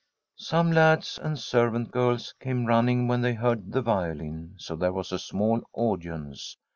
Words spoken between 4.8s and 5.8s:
was a small